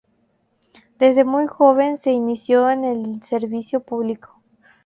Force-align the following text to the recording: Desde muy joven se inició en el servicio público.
Desde 0.97 1.23
muy 1.25 1.45
joven 1.45 1.95
se 1.95 2.11
inició 2.11 2.71
en 2.71 2.85
el 2.85 3.21
servicio 3.21 3.81
público. 3.81 4.41